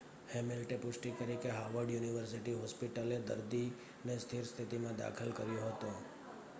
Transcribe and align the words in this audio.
હેમિલ્ટે 0.29 0.77
પુષ્ટિ 0.77 1.09
કરી 1.17 1.35
કે 1.39 1.51
હાવર્ડ 1.51 1.93
યુનિવર્સિટી 1.95 2.55
હોસ્પિટલે 2.55 3.19
દર્દીને 3.27 4.15
સ્થિર 4.19 4.49
સ્થિતિમાં 4.49 4.99
દાખલ 4.99 5.35
કર્યો 5.35 5.67
હતો 5.67 5.93